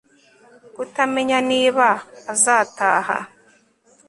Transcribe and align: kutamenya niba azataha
kutamenya 0.75 1.37
niba 1.49 1.89
azataha 2.33 3.17